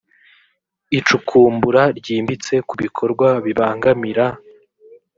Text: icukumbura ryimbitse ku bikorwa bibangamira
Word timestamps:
icukumbura 0.97 1.83
ryimbitse 1.99 2.53
ku 2.67 2.73
bikorwa 2.83 3.27
bibangamira 3.45 4.25